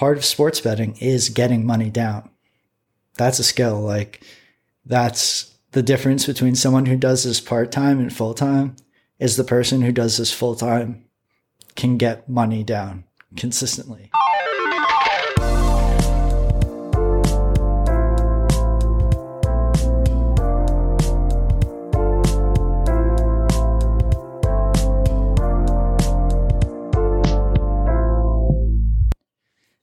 [0.00, 2.30] part of sports betting is getting money down.
[3.18, 3.82] That's a skill.
[3.82, 4.24] Like
[4.86, 8.76] that's the difference between someone who does this part time and full time
[9.18, 11.04] is the person who does this full time
[11.76, 13.04] can get money down
[13.36, 14.10] consistently.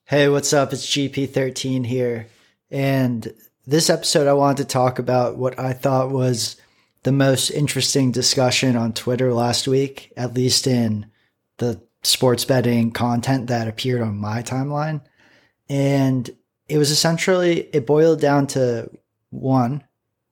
[0.08, 0.72] Hey, what's up?
[0.72, 2.28] It's GP13 here.
[2.72, 3.34] And
[3.66, 6.56] this episode, I wanted to talk about what I thought was
[7.04, 11.08] the most interesting discussion on Twitter last week, at least in
[11.58, 15.02] the sports betting content that appeared on my timeline.
[15.68, 16.30] And
[16.70, 18.90] it was essentially, it boiled down to
[19.30, 19.84] one,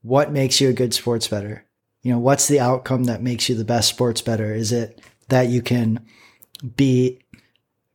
[0.04, 1.66] what makes you a good sports bettor?
[2.02, 4.56] You know, what's the outcome that makes you the best sports bettor?
[4.56, 6.00] Is it that you can
[6.78, 7.25] beat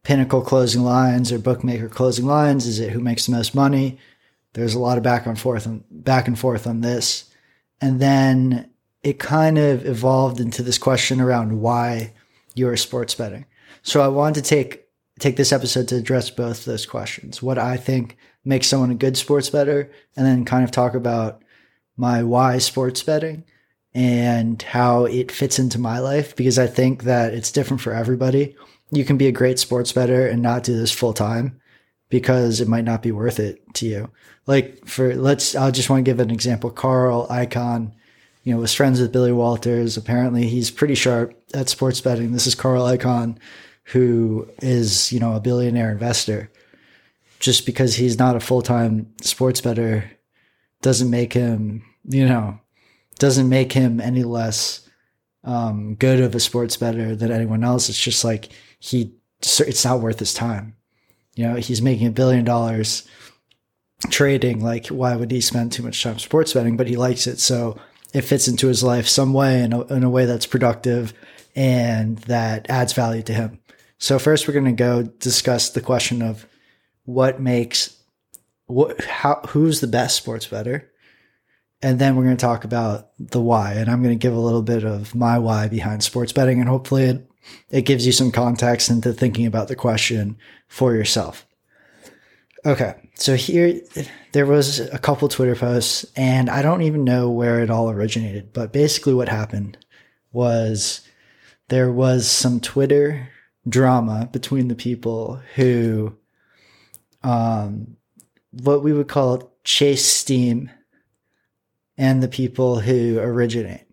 [0.03, 2.67] Pinnacle closing lines or bookmaker closing lines?
[2.67, 3.99] Is it who makes the most money?
[4.55, 7.31] There's a lot of back and forth on back and forth on this.
[7.81, 8.71] And then
[9.03, 12.13] it kind of evolved into this question around why
[12.55, 13.47] you're sports betting.
[13.83, 14.87] So I wanted to take
[15.19, 17.43] take this episode to address both those questions.
[17.43, 21.43] What I think makes someone a good sports bettor, and then kind of talk about
[21.97, 23.45] my why sports betting
[23.93, 28.57] and how it fits into my life because I think that it's different for everybody
[28.91, 31.61] you can be a great sports bettor and not do this full time
[32.09, 34.11] because it might not be worth it to you.
[34.47, 36.71] Like for let's, I just want to give an example.
[36.71, 37.93] Carl Icahn,
[38.43, 39.97] you know, was friends with Billy Walters.
[39.97, 42.33] Apparently, he's pretty sharp at sports betting.
[42.33, 43.37] This is Carl Icahn,
[43.85, 46.51] who is you know a billionaire investor.
[47.39, 50.11] Just because he's not a full time sports bettor
[50.83, 52.59] doesn't make him, you know,
[53.19, 54.89] doesn't make him any less
[55.45, 57.89] um, good of a sports bettor than anyone else.
[57.89, 60.77] It's just like he it's not worth his time.
[61.35, 63.09] You know, he's making a billion dollars
[64.11, 64.63] trading.
[64.63, 66.77] Like, why would he spend too much time sports betting?
[66.77, 67.79] But he likes it, so
[68.13, 71.15] it fits into his life some way in a, in a way that's productive
[71.55, 73.61] and that adds value to him.
[73.99, 76.47] So first, we're going to go discuss the question of
[77.05, 77.97] what makes
[78.67, 80.90] what how who's the best sports bettor,
[81.83, 83.73] and then we're going to talk about the why.
[83.75, 86.69] And I'm going to give a little bit of my why behind sports betting, and
[86.69, 87.31] hopefully it
[87.71, 90.37] it gives you some context into thinking about the question
[90.69, 91.47] for yourself.
[92.67, 93.81] Okay, so here
[94.33, 98.53] there was a couple Twitter posts, and I don't even know where it all originated,
[98.53, 99.79] but basically what happened
[100.33, 101.01] was
[101.69, 103.31] there was some Twitter
[103.67, 106.15] drama between the people who,
[107.23, 107.97] um,
[108.51, 110.71] what we would call chase steam,
[112.01, 113.85] and the people who originate.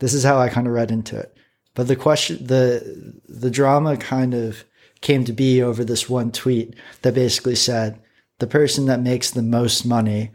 [0.00, 1.34] This is how I kind of read into it.
[1.74, 4.64] But the question, the the drama kind of
[5.00, 7.98] came to be over this one tweet that basically said
[8.38, 10.30] the person that makes the most money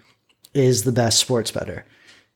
[0.55, 1.85] is the best sports bettor.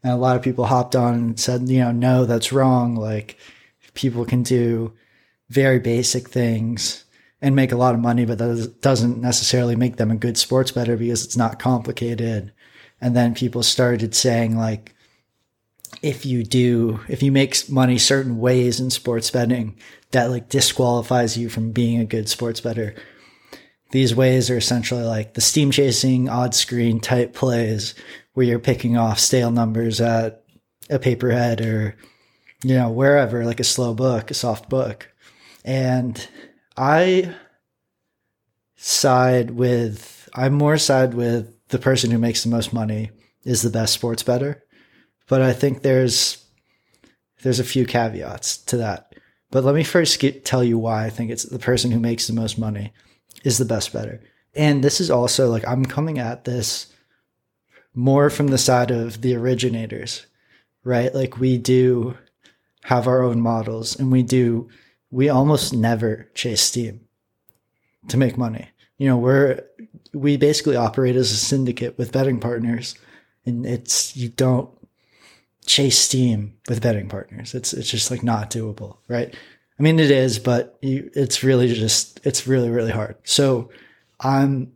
[0.03, 2.95] And a lot of people hopped on and said, you know, no, that's wrong.
[2.95, 3.37] Like
[3.95, 4.93] people can do
[5.49, 7.03] very basic things
[7.41, 10.71] and make a lot of money, but that doesn't necessarily make them a good sports
[10.71, 12.51] bettor because it's not complicated.
[12.99, 14.95] And then people started saying like,
[16.01, 19.75] if you do if you make money certain ways in sports betting
[20.11, 22.93] that like disqualifies you from being a good sports bettor
[23.91, 27.95] these ways are essentially like the steam chasing odd screen type plays
[28.33, 30.43] where you're picking off stale numbers at
[30.89, 31.95] a pay per head or
[32.63, 35.11] you know wherever like a slow book a soft book.
[35.63, 36.27] And
[36.77, 37.35] i
[38.75, 43.11] side with i'm more side with the person who makes the most money
[43.43, 44.63] is the best sports bettor
[45.27, 46.43] but I think there's
[47.43, 49.13] there's a few caveats to that.
[49.51, 52.27] But let me first get, tell you why I think it's the person who makes
[52.27, 52.91] the most money
[53.43, 54.21] is the best bettor.
[54.55, 56.91] And this is also like I'm coming at this
[57.93, 60.25] more from the side of the originators,
[60.83, 61.13] right?
[61.13, 62.17] Like we do
[62.83, 64.69] have our own models and we do
[65.11, 67.01] we almost never chase steam
[68.09, 68.69] to make money.
[68.97, 69.63] You know, we're
[70.13, 72.95] we basically operate as a syndicate with betting partners
[73.45, 74.69] and it's you don't
[75.65, 77.55] chase steam with betting partners.
[77.55, 79.33] It's it's just like not doable, right?
[79.79, 83.15] I mean, it is, but you, it's really just it's really really hard.
[83.23, 83.69] So
[84.19, 84.73] I'm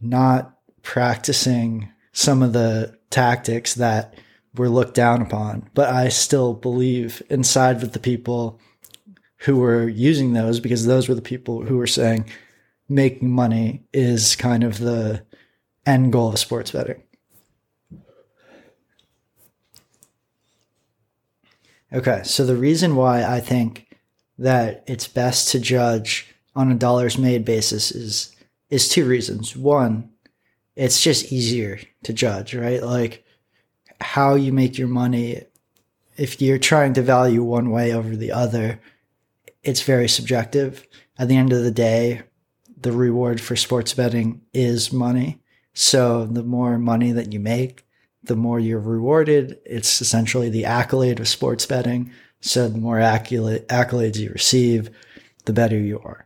[0.00, 4.14] not practicing some of the tactics that
[4.54, 8.60] were looked down upon, but I still believe inside with the people
[9.42, 12.28] who were using those because those were the people who were saying
[12.88, 15.24] making money is kind of the
[15.84, 17.02] end goal of sports betting.
[21.92, 23.96] Okay, so the reason why I think
[24.38, 28.34] that it's best to judge on a dollars made basis is
[28.68, 29.56] is two reasons.
[29.56, 30.10] One,
[30.76, 32.82] it's just easier to judge, right?
[32.82, 33.24] Like
[34.00, 35.42] how you make your money.
[36.16, 38.80] If you're trying to value one way over the other,
[39.62, 40.86] it's very subjective.
[41.18, 42.22] At the end of the day,
[42.80, 45.40] the reward for sports betting is money.
[45.74, 47.86] So the more money that you make,
[48.22, 49.58] the more you're rewarded.
[49.64, 52.12] It's essentially the accolade of sports betting.
[52.40, 54.90] So the more accolades you receive,
[55.44, 56.24] the better you are.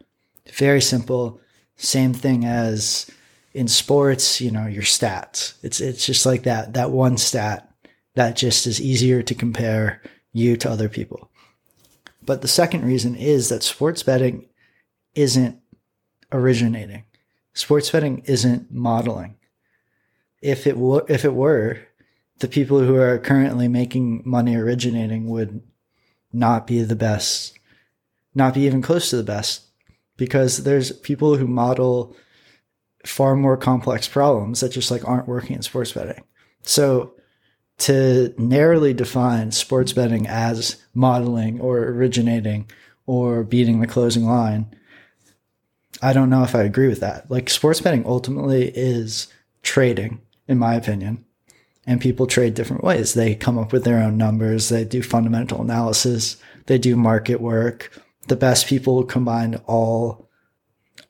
[0.53, 1.41] Very simple.
[1.77, 3.11] Same thing as
[3.55, 5.55] in sports, you know, your stats.
[5.63, 7.71] It's it's just like that that one stat
[8.15, 10.03] that just is easier to compare
[10.33, 11.31] you to other people.
[12.25, 14.49] But the second reason is that sports betting
[15.15, 15.62] isn't
[16.33, 17.05] originating.
[17.55, 19.37] Sports betting isn't modeling.
[20.41, 21.79] If it were, if it were,
[22.39, 25.63] the people who are currently making money originating would
[26.33, 27.57] not be the best,
[28.35, 29.63] not be even close to the best,
[30.17, 32.17] because there's people who model
[33.05, 36.25] far more complex problems that just like aren't working in sports betting.
[36.63, 37.15] So
[37.79, 42.71] to narrowly define sports betting as modeling or originating
[43.07, 44.75] or beating the closing line,
[46.01, 47.31] I don't know if I agree with that.
[47.31, 49.29] Like sports betting ultimately is
[49.63, 51.25] trading, in my opinion.
[51.87, 53.15] And people trade different ways.
[53.15, 54.69] They come up with their own numbers.
[54.69, 56.37] They do fundamental analysis.
[56.67, 58.01] They do market work.
[58.29, 60.29] The best people combine all,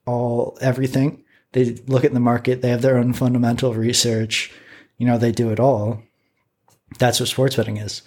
[0.06, 1.25] all everything.
[1.52, 2.62] They look at the market.
[2.62, 4.50] They have their own fundamental research.
[4.96, 6.02] You know, they do it all.
[6.99, 8.02] That's what sports betting is.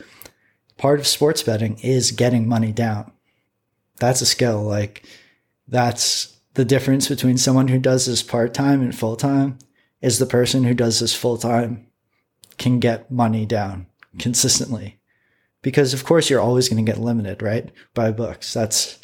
[0.78, 3.12] Part of sports betting is getting money down.
[4.00, 4.64] That's a skill.
[4.64, 5.04] Like
[5.68, 9.60] that's the difference between someone who does this part time and full time
[10.02, 11.88] is the person who does this full time
[12.58, 13.88] can get money down
[14.18, 15.00] consistently.
[15.62, 17.72] Because of course you're always going to get limited, right?
[17.94, 18.54] By books.
[18.54, 19.00] That's,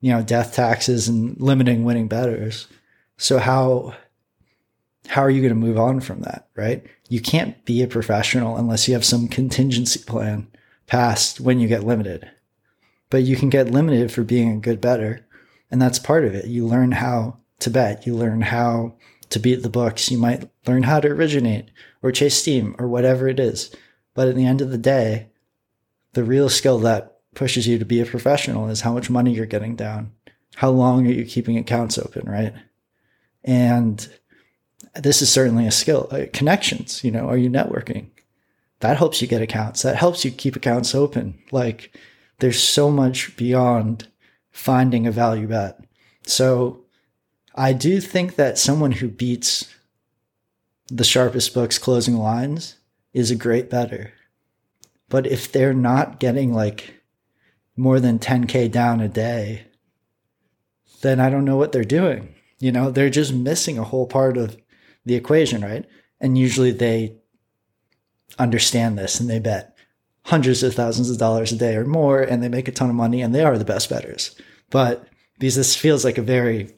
[0.00, 2.66] you know, death taxes and limiting winning bettors.
[3.16, 3.94] So how,
[5.06, 6.84] how are you going to move on from that, right?
[7.08, 10.48] You can't be a professional unless you have some contingency plan
[10.86, 12.28] past when you get limited.
[13.10, 15.26] But you can get limited for being a good bettor.
[15.72, 16.44] And that's part of it.
[16.44, 18.06] You learn how to bet.
[18.06, 18.94] You learn how
[19.30, 20.10] to beat the books.
[20.10, 21.70] You might learn how to originate
[22.02, 23.74] or chase steam or whatever it is.
[24.14, 25.30] But at the end of the day,
[26.12, 29.46] the real skill that pushes you to be a professional is how much money you're
[29.46, 30.12] getting down.
[30.56, 32.52] How long are you keeping accounts open, right?
[33.42, 34.06] And
[34.94, 36.08] this is certainly a skill.
[36.10, 38.08] Uh, connections, you know, are you networking?
[38.80, 39.80] That helps you get accounts.
[39.80, 41.38] That helps you keep accounts open.
[41.50, 41.96] Like
[42.40, 44.08] there's so much beyond
[44.52, 45.80] finding a value bet.
[46.24, 46.84] So
[47.54, 49.74] I do think that someone who beats
[50.88, 52.76] the sharpest books closing lines
[53.12, 54.12] is a great bettor.
[55.08, 57.02] But if they're not getting like
[57.76, 59.66] more than 10K down a day,
[61.00, 62.34] then I don't know what they're doing.
[62.58, 64.56] You know, they're just missing a whole part of
[65.04, 65.84] the equation, right?
[66.20, 67.16] And usually they
[68.38, 69.71] understand this and they bet
[70.24, 72.94] hundreds of thousands of dollars a day or more and they make a ton of
[72.94, 74.34] money and they are the best bettors.
[74.70, 75.06] But
[75.38, 76.70] because this feels like a very,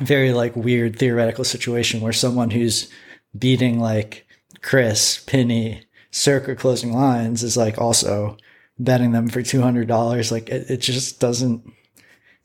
[0.00, 2.88] very like weird theoretical situation where someone who's
[3.36, 4.26] beating like
[4.62, 5.82] Cris, Pinny,
[6.12, 8.36] Circa closing lines is like also
[8.78, 10.32] betting them for $200.
[10.32, 11.64] Like it, it just doesn't,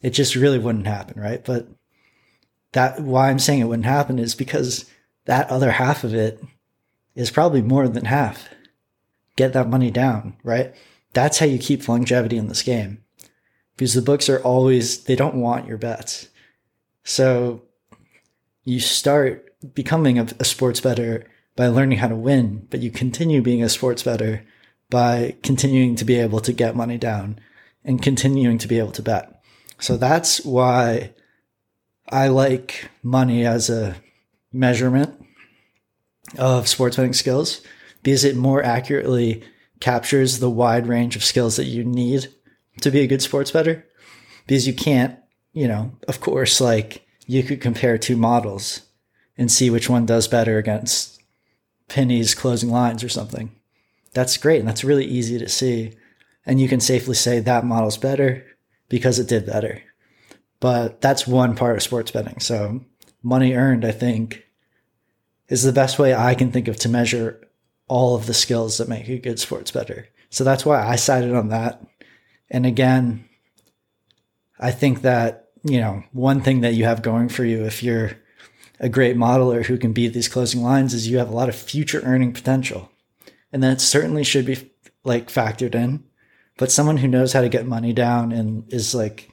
[0.02, 1.20] it just really wouldn't happen.
[1.20, 1.44] Right.
[1.44, 1.68] But
[2.74, 4.86] that why I'm saying it wouldn't happen is because
[5.26, 6.40] that other half of it
[7.16, 8.50] is probably more than half.
[9.36, 10.74] Get that money down, right?
[11.14, 13.04] That's how you keep longevity in this game.
[13.76, 16.30] Because the books are always, they don't want your bets.
[17.04, 17.64] So
[18.64, 21.26] you start becoming a, a sports bettor
[21.56, 24.46] by learning how to win, but you continue being a sports bettor
[24.90, 27.40] by continuing to be able to get money down
[27.84, 29.42] and continuing to be able to bet.
[29.80, 31.14] So that's why
[32.10, 33.96] I like money as a
[34.52, 35.22] measurement
[36.38, 37.62] of sports betting skills
[38.06, 39.42] because it more accurately
[39.80, 42.28] captures the wide range of skills that you need
[42.80, 43.84] to be a good sports bettor.
[44.46, 45.18] Because you can't,
[45.54, 48.82] you know, of course, like you could compare two models
[49.40, 51.20] and see which one does better against
[51.90, 53.52] Pinny's closing lines or something.
[54.14, 54.60] That's great.
[54.60, 55.94] And that's really easy to see.
[56.46, 58.46] And you can safely say that model's better
[58.88, 59.82] because it did better.
[60.60, 62.40] But that's one part of sports betting.
[62.40, 62.82] So
[63.24, 64.46] money earned, I think,
[65.50, 67.42] is the best way I can think of to measure
[67.88, 70.08] all of the skills that make a good sports bettor.
[70.30, 71.86] So that's why I sided on that.
[72.50, 73.28] And again,
[74.60, 78.12] I think that, you know, one thing that you have going for you if you're
[78.80, 81.56] a great modeler who can beat these closing lines is you have a lot of
[81.56, 82.92] future earning potential.
[83.52, 84.72] And that certainly should be
[85.04, 86.04] like factored in.
[86.58, 89.30] But someone who knows how to get money down and is like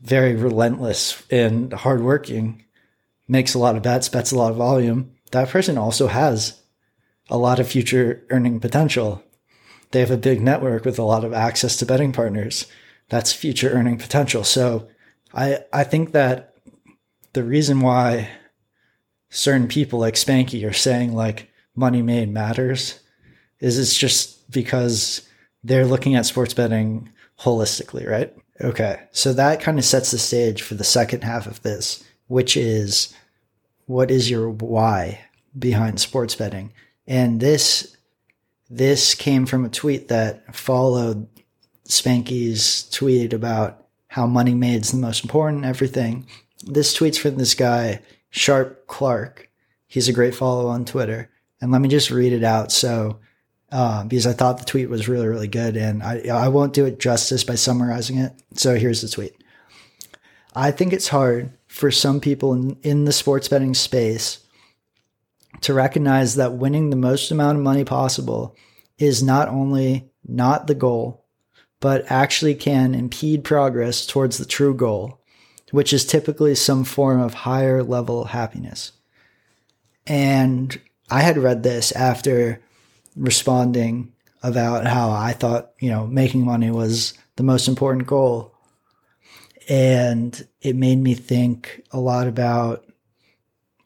[0.00, 2.64] very relentless and hardworking,
[3.28, 6.57] makes a lot of bets, bets a lot of volume, that person also has
[7.28, 9.22] a lot of future earning potential.
[9.90, 12.66] They have a big network with a lot of access to betting partners.
[13.08, 14.44] That's future earning potential.
[14.44, 14.88] So
[15.34, 16.54] I, I think that
[17.32, 18.30] the reason why
[19.30, 23.00] certain people like Spanky are saying like money made matters
[23.60, 25.28] is it's just because
[25.64, 28.34] they're looking at sports betting holistically, right?
[28.60, 29.00] Okay.
[29.12, 33.14] So that kind of sets the stage for the second half of this, which is
[33.86, 35.20] what is your why
[35.58, 36.72] behind sports betting?
[37.08, 37.96] And this
[38.70, 41.26] this came from a tweet that followed
[41.88, 46.26] Spanky's tweet about how money made is the most important, everything.
[46.64, 49.48] This tweet's from this guy, Sharp Clark.
[49.86, 51.30] He's a great follow on Twitter.
[51.62, 52.70] And let me just read it out.
[52.70, 53.18] So,
[53.72, 56.84] uh, because I thought the tweet was really, really good and I, I won't do
[56.84, 58.32] it justice by summarizing it.
[58.54, 59.34] So here's the tweet.
[60.54, 64.40] I think it's hard for some people in, in the sports betting space
[65.62, 68.56] to recognize that winning the most amount of money possible
[68.98, 71.24] is not only not the goal,
[71.80, 75.20] but actually can impede progress towards the true goal,
[75.70, 78.92] which is typically some form of higher level happiness.
[80.06, 82.60] And I had read this after
[83.16, 84.12] responding
[84.42, 88.54] about how I thought, you know, making money was the most important goal.
[89.68, 92.84] And it made me think a lot about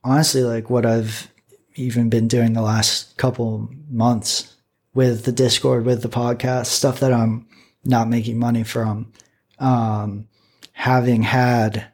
[0.05, 1.32] honestly like what I've
[1.75, 4.57] even been doing the last couple months
[4.95, 7.47] with the Discord, with the podcast, stuff that I'm
[7.85, 9.13] not making money from.
[9.59, 10.29] Um,
[10.73, 11.87] having had,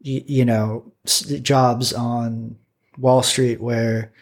[0.00, 2.56] you, you know, jobs on
[2.98, 4.12] Wall Street where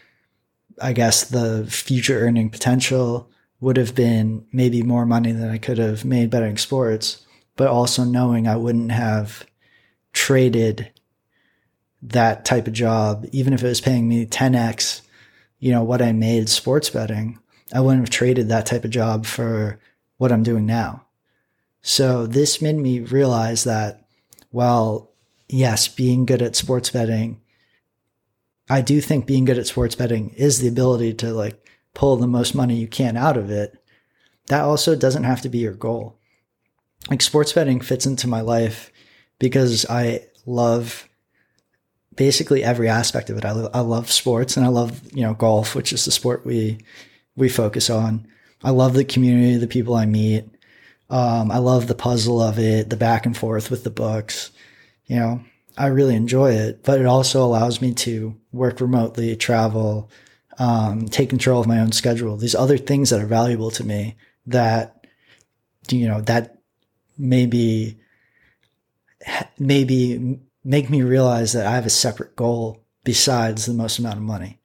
[0.81, 3.29] I guess the future earning potential
[3.61, 7.25] would have been maybe more money than I could have made betting sports,
[7.55, 9.45] but also knowing I wouldn't have
[10.13, 10.91] traded
[12.09, 15.01] that type of job, even if it was paying me 10x,
[15.59, 17.39] you know, what I made sports betting,
[17.73, 19.79] I wouldn't have traded that type of job for
[20.17, 21.05] what I'm doing now.
[21.81, 24.07] So this made me realize that,
[24.51, 25.11] well,
[25.47, 27.41] yes, being good at sports betting,
[28.69, 32.27] I do think being good at sports betting is the ability to like pull the
[32.27, 33.77] most money you can out of it.
[34.47, 36.19] That also doesn't have to be your goal.
[37.09, 38.91] Like sports betting fits into my life
[39.37, 41.07] because I love
[42.15, 43.45] basically every aspect of it.
[43.45, 46.79] I, I love sports and I love, you know, golf, which is the sport we,
[47.35, 48.27] we focus on.
[48.63, 50.45] I love the community, the people I meet.
[51.09, 54.51] Um, I love the puzzle of it, the back and forth with the books.
[55.05, 55.43] You know,
[55.77, 60.09] I really enjoy it, but it also allows me to work remotely, travel,
[60.57, 62.37] um, take control of my own schedule.
[62.37, 64.15] These other things that are valuable to me
[64.47, 65.05] that,
[65.89, 66.59] you know, that
[67.17, 67.99] maybe,
[69.59, 74.23] maybe make me realize that I have a separate goal besides the most amount of
[74.23, 74.59] money.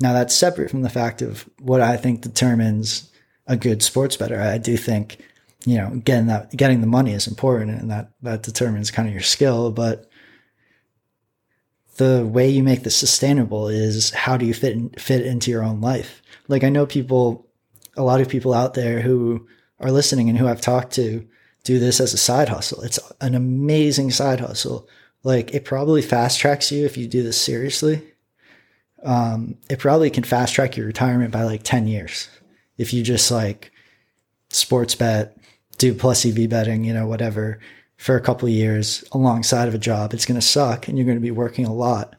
[0.00, 3.12] Now that's separate from the fact of what I think determines
[3.46, 4.40] a good sports bettor.
[4.40, 5.18] I do think,
[5.66, 9.12] you know, getting that, getting the money is important and that, that determines kind of
[9.12, 10.08] your skill, but
[11.98, 15.62] the way you make this sustainable is how do you fit in, fit into your
[15.62, 16.22] own life?
[16.48, 17.46] Like I know people,
[17.98, 19.46] a lot of people out there who
[19.78, 21.28] are listening and who I've talked to
[21.64, 22.80] do this as a side hustle.
[22.82, 24.88] It's an amazing side hustle
[25.24, 28.02] like it probably fast tracks you if you do this seriously.
[29.02, 32.28] Um, it probably can fast track your retirement by like 10 years.
[32.76, 33.72] If you just like
[34.48, 35.36] sports bet,
[35.78, 37.58] do plus EV betting, you know, whatever
[37.96, 41.16] for a couple years alongside of a job, it's going to suck and you're going
[41.16, 42.16] to be working a lot,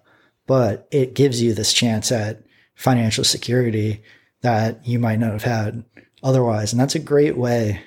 [0.48, 2.43] but it gives you this chance at
[2.75, 4.01] financial security
[4.41, 5.83] that you might not have had
[6.22, 6.74] otherwise.
[6.74, 7.81] And that's a great way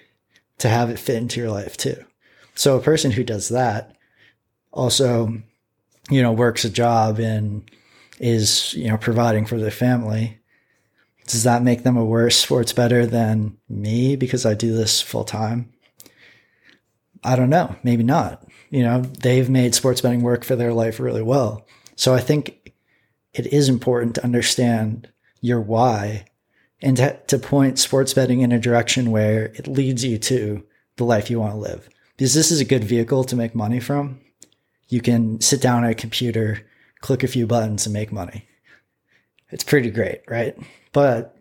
[0.58, 2.02] to have it fit into your life too.
[2.54, 3.95] So a person who does that
[4.76, 5.42] also,
[6.10, 7.68] you know, works a job and
[8.20, 10.38] is, you know, providing for their family.
[11.26, 15.24] Does that make them a worse sports bettor than me because I do this full
[15.24, 15.72] time?
[17.24, 17.74] I don't know.
[17.82, 18.46] Maybe not.
[18.70, 21.66] You know, they've made sports betting work for their life really well.
[21.96, 22.72] So I think
[23.32, 25.08] it is important to understand
[25.40, 26.26] your why
[26.82, 30.64] and to, to point sports betting in a direction where it leads you to
[30.96, 31.88] the life you want to live.
[32.16, 34.20] Because this is a good vehicle to make money from
[34.88, 36.60] you can sit down at a computer,
[37.00, 38.46] click a few buttons and make money.
[39.50, 40.56] It's pretty great, right?
[40.92, 41.36] But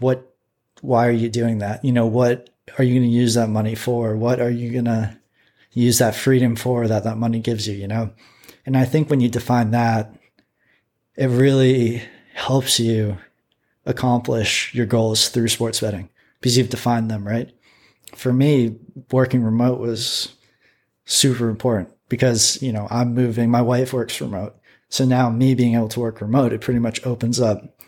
[0.00, 0.34] what,
[0.80, 1.84] why are you doing that?
[1.84, 4.16] You know, what are you going to use that money for?
[4.16, 5.18] What are you going to
[5.72, 8.10] use that freedom for that that money gives you, you know?
[8.66, 10.12] And I think when you define that,
[11.16, 12.02] it really
[12.34, 13.18] helps you
[13.86, 17.50] accomplish your goals through sports betting because you've defined them, right?
[18.14, 18.76] For me,
[19.10, 20.34] working remote was
[21.04, 24.56] super important because, you know, I'm moving, my wife works remote.
[24.88, 27.78] So now me being able to work remote, it pretty much opens up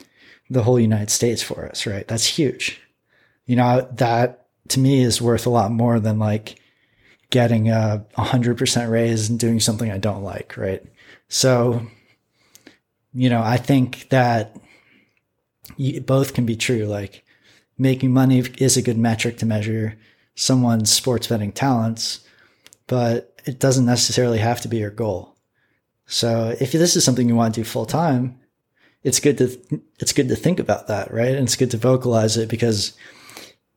[0.50, 2.06] the whole United States for us, right?
[2.06, 2.80] That's huge.
[3.46, 6.56] You know, that to me is worth a lot more than like
[7.30, 10.82] getting a hundred percent raise and doing something I don't like, right?
[11.28, 11.86] So,
[13.14, 14.56] you know, I think that
[16.02, 16.84] both can be true.
[16.84, 17.24] Like
[17.78, 19.96] making money is a good metric to measure
[20.34, 22.20] someone's sports betting talents,
[22.86, 25.36] but it doesn't necessarily have to be your goal.
[26.06, 28.40] So if this is something you want to do full time,
[29.02, 31.34] it's good to it's good to think about that, right?
[31.34, 32.94] And it's good to vocalize it because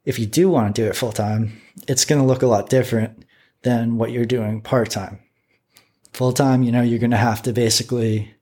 [0.03, 2.70] if you do want to do it full time, it's going to look a lot
[2.70, 3.25] different
[3.62, 5.20] than what you're doing part time.
[6.12, 8.34] Full time, you know, you're going to have to basically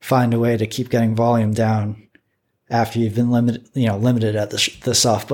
[0.00, 2.08] find a way to keep getting volume down
[2.70, 5.32] after you've been limited, you know, limited at the, the soft.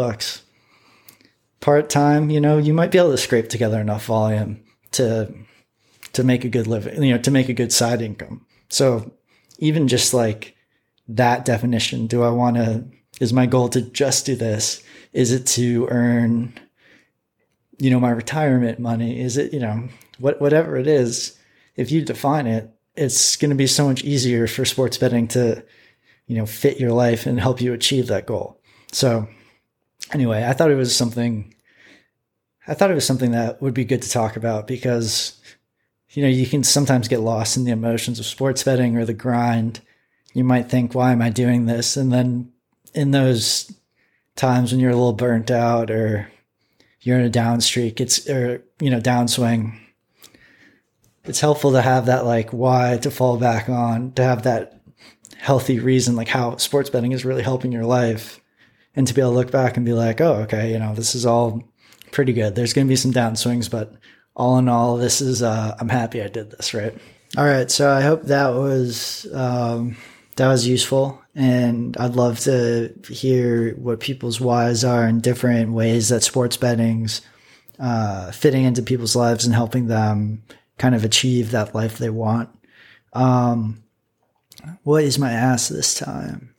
[1.60, 4.63] Part time, you know, you might be able to scrape together enough volume
[4.94, 5.32] to
[6.12, 8.46] to make a good living, you know, to make a good side income.
[8.68, 9.12] So
[9.58, 10.54] even just like
[11.08, 12.84] that definition, do I want to?
[13.20, 14.82] Is my goal to just do this?
[15.12, 16.52] Is it to earn,
[17.78, 19.20] you know, my retirement money?
[19.20, 21.38] Is it, you know, what whatever it is?
[21.76, 25.64] If you define it, it's going to be so much easier for sports betting to
[26.26, 28.60] you know, fit your life and help you achieve that goal.
[28.92, 29.28] So
[30.12, 31.54] anyway, I thought it was something,
[32.66, 35.38] I thought it was something that would be good to talk about because,
[36.10, 39.12] you know, you can sometimes get lost in the emotions of sports betting or the
[39.12, 39.80] grind.
[40.32, 41.96] You might think, why am I doing this?
[41.96, 42.52] And then
[42.94, 43.72] in those
[44.36, 46.30] times when you're a little burnt out or
[47.00, 49.78] you're in a down streak, it's, or, you know, downswing,
[51.24, 54.80] it's helpful to have that like why to fall back on, to have that
[55.36, 58.40] healthy reason, like how sports betting is really helping your life.
[58.96, 61.16] And to be able to look back and be like, oh, okay, you know, this
[61.16, 61.64] is all
[62.14, 62.54] pretty good.
[62.54, 63.92] There's going to be some downswings, but
[64.34, 66.96] all in all, this is, uh, I'm happy I did this, right?
[67.36, 67.70] All right.
[67.70, 69.96] So I hope that was, um,
[70.36, 71.20] that was useful.
[71.34, 77.20] And I'd love to hear what people's whys are in different ways that sports betting's,
[77.78, 80.44] uh, fitting into people's lives and helping them
[80.78, 82.48] kind of achieve that life they want.
[83.12, 83.82] Um,
[84.84, 86.53] what is my ass this time?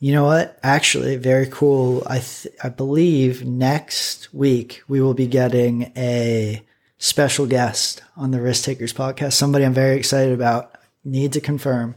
[0.00, 0.58] You know what?
[0.62, 2.02] Actually, very cool.
[2.06, 6.62] I th- I believe next week we will be getting a
[6.96, 9.34] special guest on the Risk Takers podcast.
[9.34, 10.74] Somebody I'm very excited about.
[11.04, 11.94] Need to confirm,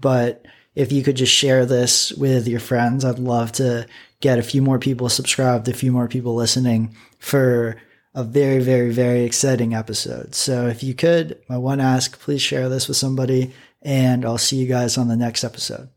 [0.00, 3.86] but if you could just share this with your friends, I'd love to
[4.20, 7.76] get a few more people subscribed, a few more people listening for
[8.14, 10.34] a very, very, very exciting episode.
[10.34, 14.56] So if you could, my one ask, please share this with somebody and I'll see
[14.56, 15.88] you guys on the next episode.